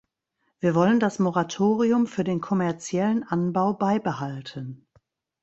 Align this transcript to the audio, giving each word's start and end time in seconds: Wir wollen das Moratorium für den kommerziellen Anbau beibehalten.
Wir 0.59 0.73
wollen 0.73 0.99
das 0.99 1.19
Moratorium 1.19 2.07
für 2.07 2.23
den 2.23 2.41
kommerziellen 2.41 3.21
Anbau 3.23 3.75
beibehalten. 3.75 4.87